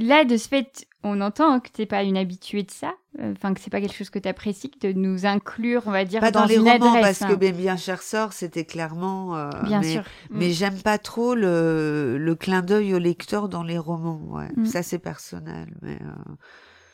[0.00, 3.32] Là, de ce fait, on entend que tu n'es pas une habituée de ça, euh,
[3.32, 6.20] enfin que c'est pas quelque chose que tu apprécies, de nous inclure, on va dire,
[6.20, 7.18] pas dans, les une romans, adresse.
[7.18, 7.52] Parce que hein.
[7.52, 9.36] bien cher sort, c'était clairement.
[9.36, 10.04] Euh, bien mais, sûr.
[10.30, 10.52] Mais mm.
[10.52, 14.20] j'aime pas trop le, le clin d'œil au lecteur dans les romans.
[14.28, 14.48] Ouais.
[14.56, 14.66] Mm.
[14.66, 16.34] Ça, c'est personnel, mais euh,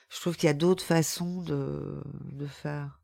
[0.09, 3.01] je trouve qu'il y a d'autres façons de, de faire.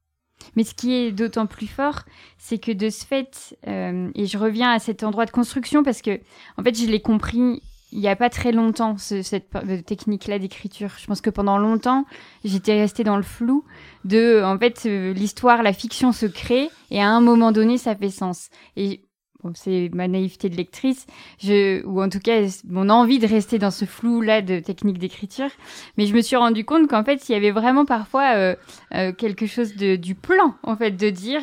[0.56, 2.04] Mais ce qui est d'autant plus fort,
[2.38, 6.18] c'est que de ce fait, et je reviens à cet endroit de construction parce que,
[6.56, 7.60] en fait, je l'ai compris
[7.92, 9.50] il n'y a pas très longtemps, cette
[9.86, 10.90] technique-là d'écriture.
[10.98, 12.06] Je pense que pendant longtemps,
[12.44, 13.64] j'étais restée dans le flou
[14.04, 17.96] de, en fait, euh, l'histoire, la fiction se crée et à un moment donné, ça
[17.96, 18.48] fait sens.
[18.76, 19.02] Et
[19.42, 21.06] bon, c'est ma naïveté de lectrice,
[21.42, 25.50] je, ou en tout cas mon envie de rester dans ce flou-là de technique d'écriture.
[25.96, 28.54] Mais je me suis rendu compte qu'en fait, il y avait vraiment parfois euh,
[28.94, 31.42] euh, quelque chose de, du plan, en fait, de dire,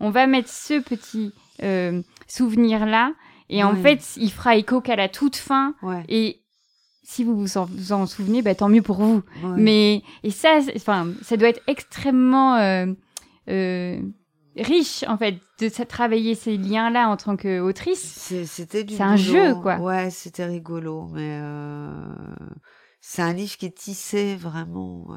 [0.00, 1.32] on va mettre ce petit
[2.26, 3.12] souvenir-là
[3.48, 5.74] et en fait, il fera écho qu'à la toute fin.
[6.08, 6.40] Et
[7.02, 9.22] si vous vous en, souvenez, bah, tant mieux pour vous.
[9.56, 12.86] Mais et ça, enfin, ça doit être extrêmement euh,
[13.48, 14.00] euh,
[14.56, 18.02] riche en fait de travailler ces liens-là en tant qu'autrice.
[18.46, 19.76] C'était C'est un jeu, quoi.
[19.76, 22.14] Ouais, c'était rigolo, mais euh,
[23.00, 25.08] c'est un livre qui est tissé vraiment.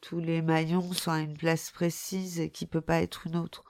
[0.00, 3.62] Tous les maillons sont à une place précise et qui peut pas être une autre.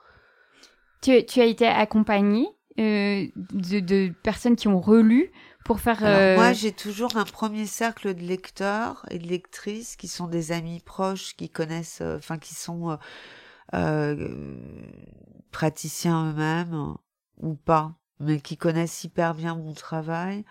[1.01, 2.47] Tu, tu as été accompagnée
[2.79, 5.31] euh, de, de, personnes qui ont relu
[5.65, 6.03] pour faire.
[6.03, 10.51] Alors moi, j'ai toujours un premier cercle de lecteurs et de lectrices qui sont des
[10.51, 12.97] amis proches, qui connaissent, enfin, qui sont
[13.73, 14.55] euh,
[15.51, 16.93] praticiens eux-mêmes
[17.37, 20.45] ou pas, mais qui connaissent hyper bien mon travail.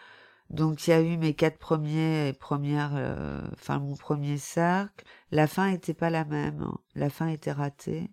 [0.51, 5.05] Donc il y a eu mes quatre premiers et premières, euh, enfin mon premier cercle.
[5.31, 6.63] La fin était pas la même.
[6.63, 6.79] Hein.
[6.95, 8.11] La fin était ratée.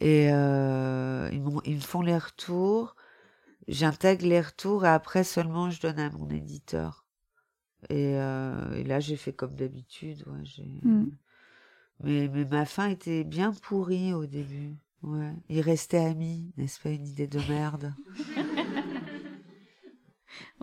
[0.00, 2.96] Et euh, ils, ils me font les retours.
[3.70, 7.06] J'intègre les retours et après seulement je donne à mon éditeur.
[7.88, 10.24] Et, euh, et là j'ai fait comme d'habitude.
[10.26, 10.42] Ouais,
[10.82, 11.06] mmh.
[12.02, 14.74] mais, mais ma fin était bien pourrie au début.
[15.02, 15.32] Ouais.
[15.48, 17.94] Ils restaient amis, n'est-ce pas une idée de merde?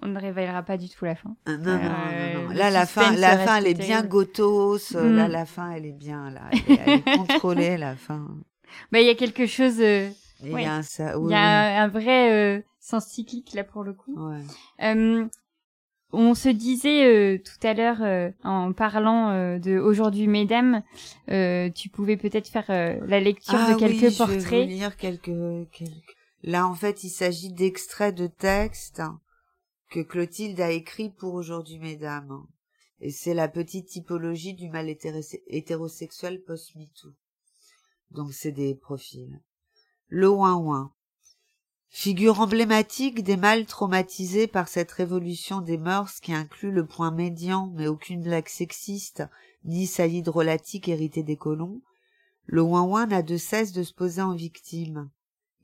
[0.01, 1.35] On ne révélera pas du tout la fin.
[1.45, 4.95] Ah, non, non, non, euh, Là, la fin, la fin, elle est bien gotos.
[4.95, 5.31] Euh, là, mm.
[5.31, 6.49] la fin, elle est bien, là.
[6.67, 8.27] Elle est, contrôlée, la fin.
[8.91, 9.79] Bah, il y a quelque chose.
[9.79, 10.09] Euh,
[10.43, 13.93] il y a, un, ça, oui, y a un, vrai sens cyclique, là, pour le
[13.93, 14.15] coup.
[14.15, 15.27] Ouais.
[16.13, 20.81] On se disait tout à l'heure en parlant de aujourd'hui mesdames,
[21.27, 24.41] tu pouvais peut-être faire la lecture ah de quelques oui, portraits.
[24.41, 26.15] Je vais lire quelques, quelques...
[26.43, 29.01] Là en fait il s'agit d'extraits de textes
[29.89, 32.45] que Clotilde a écrit pour aujourd'hui, mesdames.
[32.99, 37.13] Et c'est la petite typologie du mal hétérosexuel post-MeToo.
[38.11, 39.39] Donc c'est des profils.
[40.09, 40.93] Le ouin-ouin.
[41.89, 47.73] Figure emblématique des mâles traumatisés par cette révolution des mœurs qui inclut le point médian
[47.75, 49.23] mais aucune blague sexiste,
[49.65, 51.81] ni saillie drôlatique héritée des colons,
[52.45, 55.09] le ouin-ouin n'a de cesse de se poser en victime.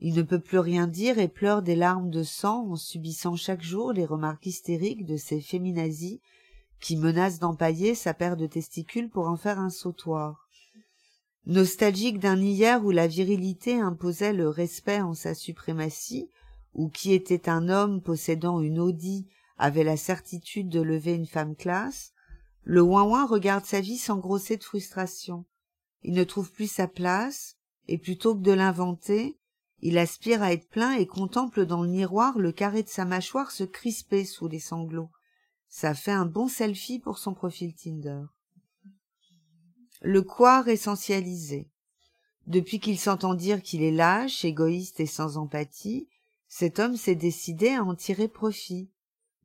[0.00, 3.62] Il ne peut plus rien dire et pleure des larmes de sang en subissant chaque
[3.62, 6.20] jour les remarques hystériques de ces féminazis
[6.80, 10.43] qui menacent d'empailler sa paire de testicules pour en faire un sautoir.
[11.46, 16.30] Nostalgique d'un hier où la virilité imposait le respect en sa suprématie,
[16.72, 19.28] où qui était un homme possédant une Audi
[19.58, 22.12] avait la certitude de lever une femme classe,
[22.62, 25.44] le ouin regarde sa vie s'engrosser de frustration.
[26.02, 27.56] Il ne trouve plus sa place,
[27.88, 29.38] et plutôt que de l'inventer,
[29.80, 33.50] il aspire à être plein et contemple dans le miroir le carré de sa mâchoire
[33.50, 35.10] se crisper sous les sanglots.
[35.68, 38.22] Ça fait un bon selfie pour son profil Tinder.
[40.06, 41.70] Le quart essentialisé.
[42.46, 46.08] Depuis qu'il s'entend dire qu'il est lâche, égoïste et sans empathie,
[46.46, 48.90] cet homme s'est décidé à en tirer profit.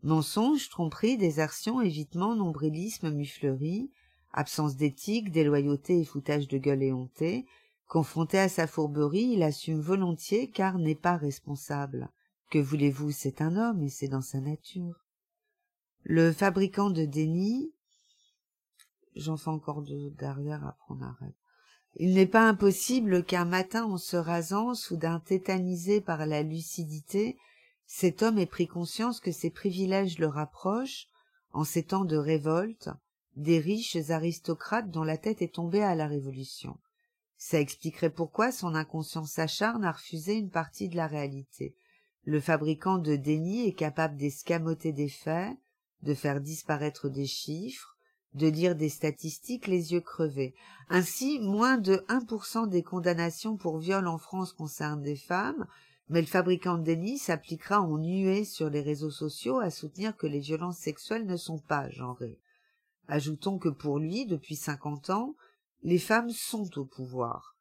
[0.04, 3.90] Mensonge, tromperie, désertion, évitement, nombrilisme, muflerie,
[4.34, 7.46] absence d'éthique, déloyauté et foutage de gueule éhonté,
[7.88, 12.10] Confronté à sa fourberie, il assume volontiers car n'est pas responsable.
[12.52, 15.06] Que voulez-vous, c'est un homme et c'est dans sa nature.
[16.04, 17.72] Le fabricant de déni,
[19.16, 21.36] j'en fais encore deux derrière, après on arrête.
[21.96, 27.38] Il n'est pas impossible qu'un matin, en se rasant, soudain tétanisé par la lucidité,
[27.88, 31.08] cet homme ait pris conscience que ses privilèges le rapprochent,
[31.54, 32.90] en ces temps de révolte,
[33.36, 36.78] des riches aristocrates dont la tête est tombée à la Révolution.
[37.38, 41.74] Ça expliquerait pourquoi son inconscient s'acharne à refuser une partie de la réalité.
[42.26, 45.58] Le fabricant de déni est capable d'escamoter des faits,
[46.04, 47.98] de faire disparaître des chiffres,
[48.34, 50.54] de lire des statistiques les yeux crevés.
[50.90, 55.68] Ainsi, moins de 1% des condamnations pour viol en France concernent des femmes,
[56.10, 60.28] mais le fabricant de déni s'appliquera en nuée sur les réseaux sociaux à soutenir que
[60.28, 62.40] les violences sexuelles ne sont pas genrées.
[63.08, 65.36] Ajoutons que pour lui, depuis cinquante ans,
[65.82, 67.56] les femmes sont au pouvoir.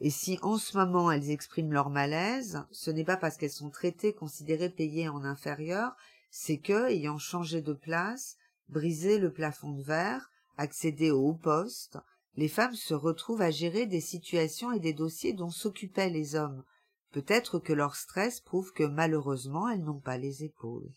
[0.00, 3.70] Et si en ce moment elles expriment leur malaise, ce n'est pas parce qu'elles sont
[3.70, 5.94] traitées, considérées, payées en inférieur,
[6.30, 8.36] c'est que, ayant changé de place,
[8.68, 11.98] brisé le plafond de verre, accédé au haut poste,
[12.36, 16.64] les femmes se retrouvent à gérer des situations et des dossiers dont s'occupaient les hommes.
[17.12, 20.90] Peut-être que leur stress prouve que malheureusement elles n'ont pas les épaules.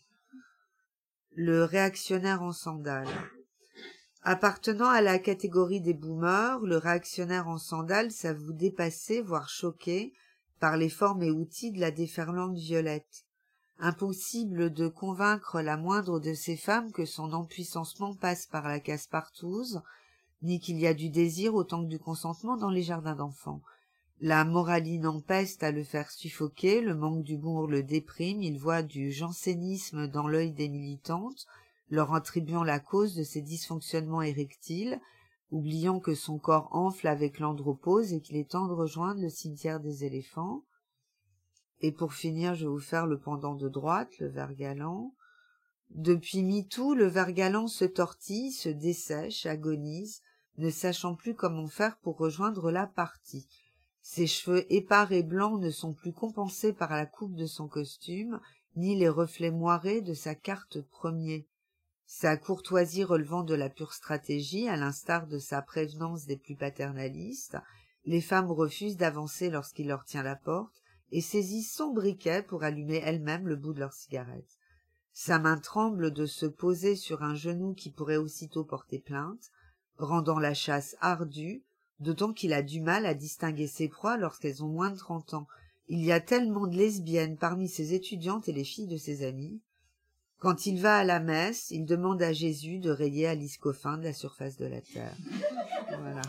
[1.34, 3.08] Le réactionnaire en sandales.
[4.22, 10.14] Appartenant à la catégorie des boomers, le réactionnaire en sandales s'avoue dépassé, voire choqué,
[10.58, 13.25] par les formes et outils de la déferlante violette.
[13.78, 19.82] Impossible de convaincre la moindre de ces femmes que son empuissancement passe par la casse-partouze,
[20.42, 23.60] ni qu'il y a du désir autant que du consentement dans les jardins d'enfants.
[24.20, 29.12] La moraline empeste à le faire suffoquer, le manque d'humour le déprime, il voit du
[29.12, 31.46] jansénisme dans l'œil des militantes,
[31.90, 34.98] leur attribuant la cause de ses dysfonctionnements érectiles,
[35.50, 39.80] oubliant que son corps enfle avec l'andropause et qu'il est temps de rejoindre le cimetière
[39.80, 40.62] des éléphants.
[41.80, 45.14] Et pour finir, je vais vous faire le pendant de droite, le ver galant.
[45.90, 50.22] Depuis MeToo, le ver galant se tortille, se dessèche, agonise,
[50.58, 53.46] ne sachant plus comment faire pour rejoindre la partie.
[54.00, 58.40] Ses cheveux épars et blancs ne sont plus compensés par la coupe de son costume,
[58.74, 61.46] ni les reflets moirés de sa carte premier.
[62.06, 67.58] Sa courtoisie relevant de la pure stratégie, à l'instar de sa prévenance des plus paternalistes,
[68.04, 73.00] les femmes refusent d'avancer lorsqu'il leur tient la porte et saisissent son briquet pour allumer
[73.04, 74.58] elles-mêmes le bout de leur cigarette.
[75.12, 79.50] Sa main tremble de se poser sur un genou qui pourrait aussitôt porter plainte,
[79.98, 81.62] rendant la chasse ardue,
[82.00, 85.46] d'autant qu'il a du mal à distinguer ses proies lorsqu'elles ont moins de trente ans.
[85.88, 89.60] Il y a tellement de lesbiennes parmi ses étudiantes et les filles de ses amis.
[90.38, 94.04] Quand il va à la messe, il demande à Jésus de rayer Alice Coffin de
[94.04, 95.16] la surface de la terre.
[95.98, 96.22] Voilà.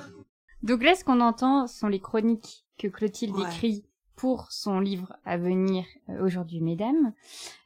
[0.64, 3.84] Donc là, ce qu'on entend sont les chroniques que Clotilde écrit
[4.18, 7.14] pour son livre à venir euh, aujourd'hui, mesdames.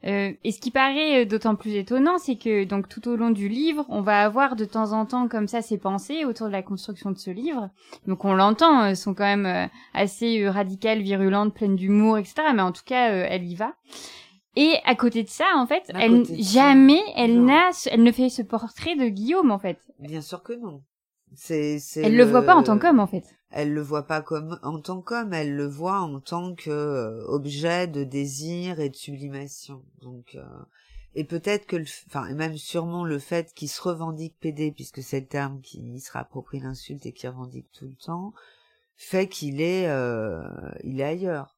[0.03, 3.31] Euh, et ce qui paraît euh, d'autant plus étonnant, c'est que donc tout au long
[3.31, 6.51] du livre, on va avoir de temps en temps comme ça ses pensées autour de
[6.51, 7.69] la construction de ce livre.
[8.05, 12.43] Donc on l'entend, elles sont quand même assez radicales, virulentes, pleines d'humour, etc.
[12.53, 13.73] Mais en tout cas, elle y va.
[14.57, 18.41] Et à côté de ça, en fait, elle jamais, elle n'a, elle ne fait ce
[18.41, 19.79] portrait de Guillaume, en fait.
[19.99, 20.81] Bien sûr que non.
[21.35, 22.25] C'est, c'est elle le...
[22.25, 25.01] le voit pas en tant qu'homme, en fait elle le voit pas comme en tant
[25.01, 29.83] qu'homme, elle le voit en tant que euh, objet de désir et de sublimation.
[30.01, 30.43] Donc euh,
[31.15, 31.75] et peut-être que,
[32.07, 35.99] enfin, et même sûrement le fait qu'il se revendique PD, puisque c'est le terme qui
[35.99, 38.33] se rapproprie l'insulte et qui revendique tout le temps,
[38.95, 40.41] fait qu'il est, euh,
[40.83, 41.57] il est ailleurs.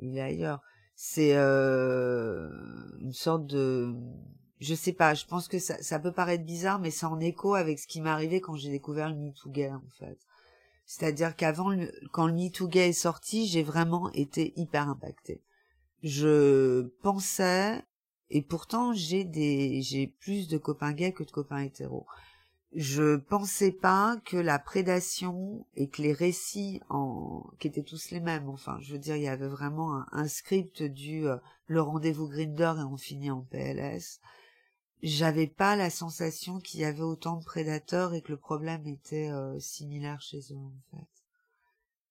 [0.00, 0.60] Il est ailleurs.
[0.96, 3.94] C'est une sorte de,
[4.60, 5.14] je sais pas.
[5.14, 8.10] Je pense que ça, peut paraître bizarre, mais c'est en écho avec ce qui m'est
[8.10, 10.18] arrivé quand j'ai découvert le MeToo Gay, en fait
[10.90, 11.70] c'est-à-dire qu'avant,
[12.10, 15.40] quand le Me Gay est sorti, j'ai vraiment été hyper impactée.
[16.02, 17.80] Je pensais,
[18.28, 22.08] et pourtant j'ai des, j'ai plus de copains gays que de copains hétéros.
[22.74, 28.18] Je pensais pas que la prédation et que les récits en, qui étaient tous les
[28.18, 32.26] mêmes, enfin, je veux dire, il y avait vraiment un, script du euh, le rendez-vous
[32.26, 34.18] Grinder et on finit en PLS
[35.02, 39.30] j'avais pas la sensation qu'il y avait autant de prédateurs et que le problème était
[39.30, 41.06] euh, similaire chez eux en fait.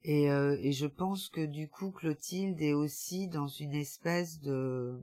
[0.03, 4.99] Et, euh, et je pense que du coup Clotilde est aussi dans une espèce de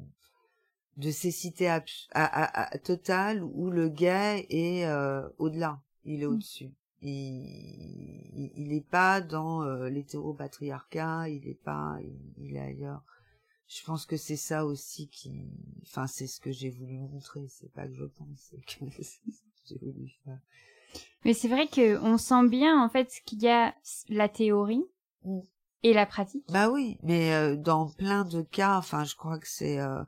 [0.97, 6.31] de cécité à, à, totale où le gay est euh, au-delà, il est mmh.
[6.31, 6.71] au-dessus.
[7.03, 11.99] Il, il, est pas dans l'hétéropatriarcat, il est pas,
[12.39, 13.05] il est ailleurs
[13.69, 15.51] je pense que c'est ça aussi qui,
[15.83, 17.47] enfin, c'est ce que j'ai voulu montrer.
[17.49, 18.85] C'est pas que je pense, c'est que
[19.67, 20.39] j'ai voulu faire.
[21.25, 23.75] Mais c'est vrai que on sent bien en fait qu'il y a
[24.09, 24.85] la théorie
[25.83, 26.45] et la pratique.
[26.49, 30.05] Bah oui, mais euh, dans plein de cas, enfin, je crois que c'est euh,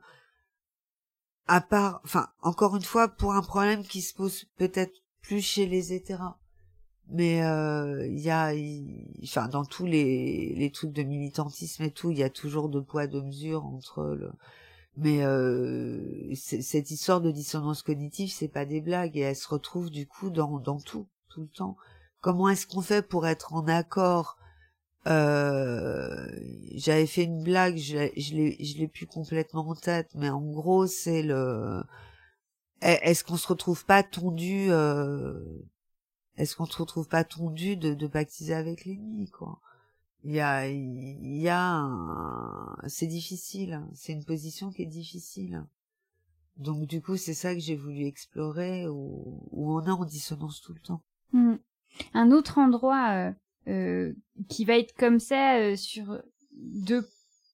[1.47, 5.65] à part, enfin, encore une fois, pour un problème qui se pose peut-être plus chez
[5.65, 6.35] les hétéros
[7.09, 8.53] mais euh, il y a
[9.23, 12.83] enfin dans tous les les trucs de militantisme et tout il y a toujours deux
[12.83, 14.31] poids deux mesures entre le
[14.95, 19.89] mais euh, cette histoire de dissonance cognitive c'est pas des blagues et elle se retrouve
[19.89, 21.77] du coup dans dans tout tout le temps.
[22.21, 24.37] Comment est-ce qu'on fait pour être en accord?
[25.07, 26.27] Euh,
[26.75, 30.87] j'avais fait une blague je l'ai je l'ai plus complètement en tête mais en gros
[30.87, 31.81] c'est le
[32.81, 35.41] est-ce qu'on se retrouve pas tondu euh,
[36.39, 39.59] est-ce qu'on se retrouve pas tondu de, de pactiser avec l'ennemi, quoi?
[40.23, 41.85] Il y a, il y a,
[42.87, 43.81] c'est difficile.
[43.93, 45.65] C'est une position qui est difficile.
[46.55, 50.61] Donc du coup, c'est ça que j'ai voulu explorer, où, où, on est en dissonance
[50.61, 51.01] tout le temps.
[51.33, 51.55] Hmm.
[52.13, 53.31] Un autre endroit euh,
[53.67, 54.13] euh,
[54.47, 56.21] qui va être comme ça euh, sur
[56.53, 57.05] deux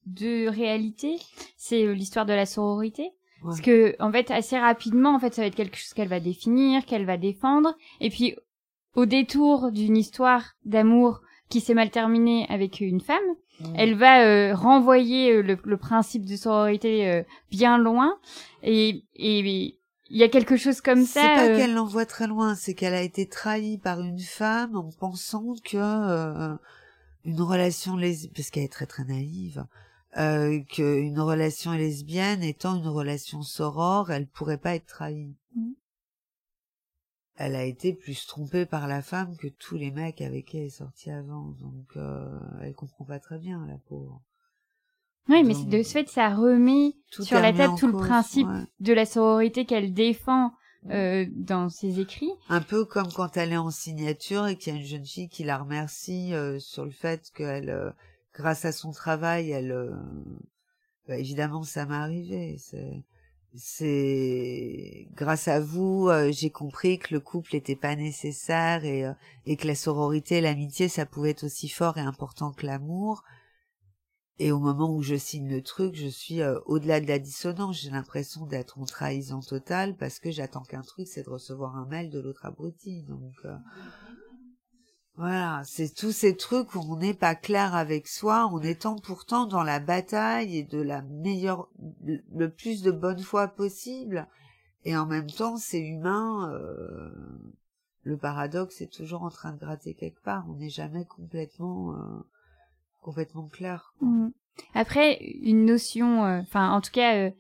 [0.05, 1.17] deux réalités,
[1.57, 3.11] c'est l'histoire de la sororité.
[3.41, 6.19] Parce que en fait assez rapidement en fait ça va être quelque chose qu'elle va
[6.19, 8.35] définir, qu'elle va défendre et puis
[8.95, 13.17] au détour d'une histoire d'amour qui s'est mal terminée avec une femme,
[13.59, 13.65] mmh.
[13.75, 18.17] elle va euh, renvoyer euh, le, principe de sororité euh, bien loin
[18.63, 19.75] et et
[20.09, 21.21] il y a quelque chose comme ça.
[21.21, 24.89] C'est pas qu'elle l'envoie très loin, c'est qu'elle a été trahie par une femme en
[24.99, 26.57] pensant que
[27.25, 29.65] une relation lesbienne, parce qu'elle est très très naïve,
[30.17, 35.35] euh, qu'une relation lesbienne étant une relation sorore, elle pourrait pas être trahie.
[35.55, 35.71] Mmh
[37.35, 40.65] elle a été plus trompée par la femme que tous les mecs avec qui elle
[40.65, 41.53] est sortie avant.
[41.59, 44.21] Donc, euh, elle comprend pas très bien, la pauvre.
[45.27, 48.47] Oui, mais de ce fait, ça remet sur la table tout le principe
[48.79, 50.51] de la sororité qu'elle défend
[50.91, 52.31] euh, dans ses écrits.
[52.47, 55.29] Un peu comme quand elle est en signature et qu'il y a une jeune fille
[55.29, 57.89] qui la remercie euh, sur le fait qu'elle, euh,
[58.33, 59.71] grâce à son travail, elle...
[59.71, 59.95] Euh,
[61.07, 62.57] bah, évidemment, ça m'est arrivé.
[62.59, 63.03] C'est
[63.57, 69.13] c'est grâce à vous, euh, j'ai compris que le couple n'était pas nécessaire et, euh,
[69.45, 73.23] et que la sororité et l'amitié, ça pouvait être aussi fort et important que l'amour.
[74.37, 77.81] Et au moment où je signe le truc, je suis euh, au-delà de la dissonance.
[77.81, 81.85] J'ai l'impression d'être en trahison totale parce que j'attends qu'un truc, c'est de recevoir un
[81.85, 83.03] mail de l'autre abruti.
[83.03, 83.35] Donc
[85.17, 89.45] voilà, c'est tous ces trucs où on n'est pas clair avec soi, en étant pourtant
[89.45, 91.69] dans la bataille et de la meilleure,
[92.03, 94.27] le plus de bonne foi possible.
[94.83, 96.51] Et en même temps, c'est humain.
[96.51, 97.09] Euh,
[98.03, 100.45] le paradoxe est toujours en train de gratter quelque part.
[100.49, 102.19] On n'est jamais complètement, euh,
[103.01, 103.93] complètement clair.
[104.01, 104.27] Mmh.
[104.73, 107.31] Après, une notion, euh, enfin, en tout cas,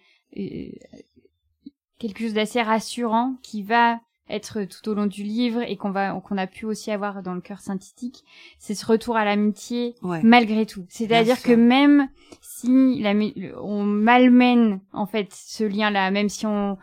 [1.99, 3.99] quelque chose d'assez rassurant qui va
[4.29, 7.35] être tout au long du livre et qu'on va qu'on a pu aussi avoir dans
[7.35, 8.23] le cœur synthétique,
[8.57, 10.85] c'est ce retour à l'amitié malgré tout.
[10.89, 12.09] C'est-à-dire que même
[12.41, 13.13] si la,
[13.61, 16.77] on malmène en fait ce lien-là, même si on,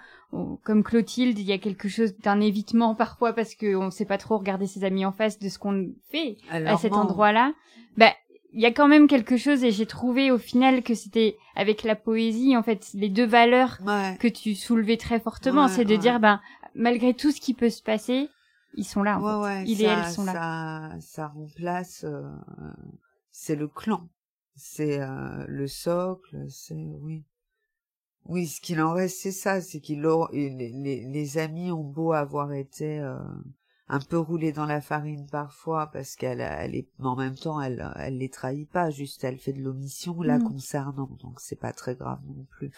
[0.63, 4.19] comme Clotilde, il y a quelque chose d'un évitement parfois parce qu'on ne sait pas
[4.19, 7.53] trop regarder ses amis en face de ce qu'on fait à cet endroit-là.
[7.97, 8.13] Bah
[8.55, 11.83] il y a quand même quelque chose et j'ai trouvé au final que c'était avec
[11.85, 13.79] la poésie en fait les deux valeurs
[14.21, 16.39] que tu soulevais très fortement c'est de dire ben
[16.75, 18.29] malgré tout ce qui peut se passer,
[18.75, 19.19] ils sont là.
[19.19, 19.65] En fait.
[19.67, 20.33] Ils et elles sont là.
[20.33, 22.05] Ça, ça remplace.
[22.05, 22.23] Euh,
[23.31, 24.09] c'est le clan,
[24.55, 27.25] c'est euh, le socle, c'est oui.
[28.27, 33.01] Oui, ce qu'il en reste, c'est ça, c'est qu'ils les, amis ont beau avoir été
[33.01, 33.19] euh,
[33.89, 37.61] un peu roulés dans la farine parfois parce qu'elle elle est, mais en même temps,
[37.61, 40.45] elle elle les trahit pas, juste elle fait de l'omission là mmh.
[40.45, 42.71] concernant, donc c'est pas très grave non plus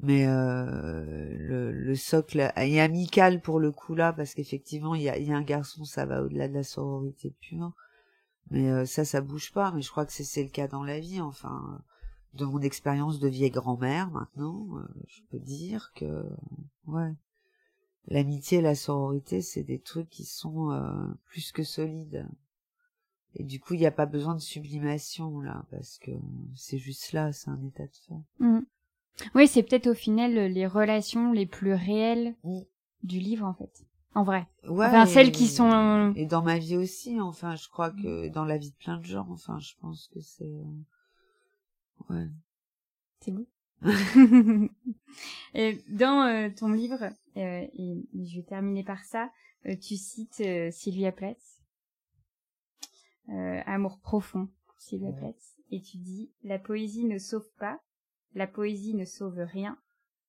[0.00, 5.08] mais euh, le, le, socle est amical pour le coup là parce qu'effectivement il y
[5.08, 7.72] a, y a, un garçon ça va au-delà de la sororité pure
[8.50, 11.00] mais euh, ça ça bouge pas mais je crois que c'est le cas dans la
[11.00, 11.82] vie enfin
[12.34, 16.24] de mon expérience de vieille grand-mère maintenant euh, je peux dire que
[16.86, 17.14] ouais
[18.08, 22.26] l'amitié et la sororité c'est des trucs qui sont euh, plus que solides.
[23.34, 26.12] Et du coup il n'y a pas besoin de sublimation là parce que
[26.54, 28.44] c'est juste là c'est un état de fait.
[28.44, 28.60] Mmh.
[29.34, 32.34] Oui, c'est peut-être au final les relations les plus réelles
[33.02, 33.86] du livre, en fait.
[34.16, 34.46] En vrai.
[34.66, 34.86] Ouais.
[34.86, 36.14] Enfin, celles qui sont.
[36.16, 39.04] Et dans ma vie aussi, enfin, je crois que dans la vie de plein de
[39.04, 40.44] gens, enfin, je pense que c'est.
[40.44, 42.26] Euh, ouais.
[43.20, 43.46] C'est beau.
[45.54, 49.30] et dans euh, ton livre, euh, et je vais terminer par ça,
[49.82, 51.60] tu cites Sylvia Plath.
[53.28, 54.48] Amour profond,
[54.78, 55.58] Sylvia Plath.
[55.70, 57.80] Et tu dis, la poésie ne sauve pas,
[58.34, 59.78] la poésie ne sauve rien,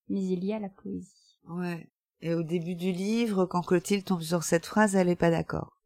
[0.08, 1.38] mais il y a la poésie.
[1.48, 1.88] Ouais.
[2.20, 5.78] Et au début du livre, quand Clotilde tombe sur cette phrase, elle n'est pas d'accord.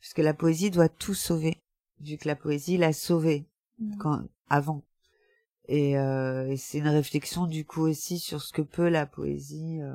[0.00, 1.62] Puisque la poésie doit tout sauver,
[2.00, 3.46] vu que la poésie l'a sauvé
[3.78, 3.96] mm.
[3.98, 4.84] quand, avant.
[5.68, 9.80] Et, euh, et c'est une réflexion du coup aussi sur ce que peut la poésie.
[9.82, 9.94] Euh,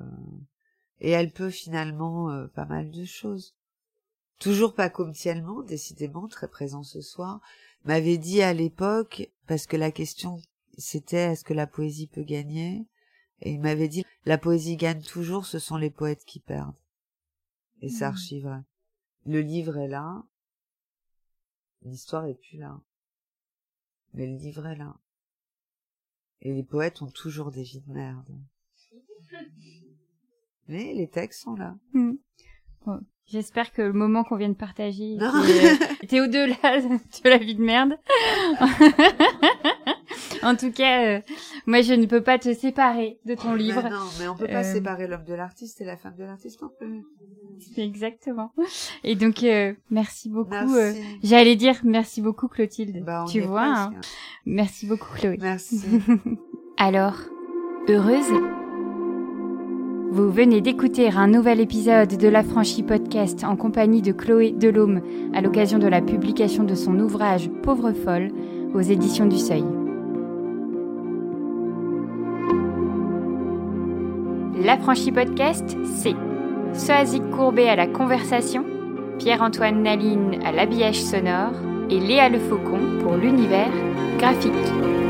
[0.99, 3.55] et elle peut finalement euh, pas mal de choses.
[4.37, 7.41] Toujours pas comme Tielman, décidément, très présent ce soir,
[7.85, 10.39] m'avait dit à l'époque, parce que la question
[10.77, 12.85] c'était est-ce que la poésie peut gagner?
[13.41, 16.75] Et il m'avait dit la poésie gagne toujours, ce sont les poètes qui perdent.
[17.81, 18.07] Et c'est mmh.
[18.07, 18.59] archi vrai.
[19.25, 20.23] Le livre est là,
[21.81, 22.79] l'histoire est plus là.
[24.13, 24.95] Mais le livre est là.
[26.41, 28.39] Et les poètes ont toujours des vies de merde.
[30.67, 31.75] Mais les textes sont là.
[31.93, 32.13] Mmh.
[33.27, 35.13] J'espère que le moment qu'on vient de partager
[36.01, 37.97] était, euh, au-delà de la vie de merde.
[40.43, 41.21] en tout cas, euh,
[41.65, 43.83] moi, je ne peux pas te séparer de ton livre.
[43.83, 46.61] non, mais on peut pas euh, séparer l'homme de l'artiste et la femme de l'artiste.
[47.77, 48.53] Exactement.
[49.03, 50.75] Et donc, euh, merci beaucoup.
[51.23, 53.03] J'allais dire merci beaucoup, Clotilde.
[53.03, 53.65] Bah, tu vois.
[53.65, 53.91] Hein.
[54.45, 55.37] Merci beaucoup, Chloé.
[55.39, 55.81] Merci.
[56.77, 57.17] Alors,
[57.87, 58.31] heureuse?
[60.11, 65.01] Vous venez d'écouter un nouvel épisode de La Franchie Podcast en compagnie de Chloé Delhomme
[65.33, 68.29] à l'occasion de la publication de son ouvrage Pauvre folle
[68.73, 69.63] aux éditions du Seuil.
[74.63, 76.13] La Franchie Podcast, c'est
[76.73, 78.63] Soazic Courbet à la conversation,
[79.17, 81.53] Pierre-Antoine Naline à l'habillage sonore
[81.89, 83.71] et Léa Le Faucon pour l'univers
[84.19, 85.00] graphique.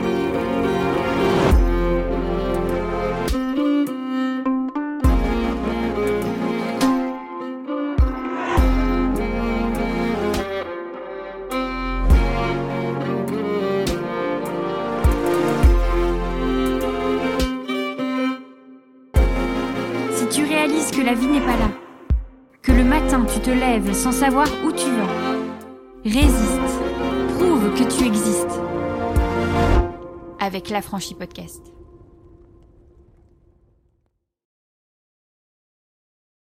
[23.93, 25.07] Sans savoir où tu vas.
[26.03, 26.81] Résiste.
[27.37, 28.59] Prouve que tu existes.
[30.39, 31.61] Avec la franchise podcast.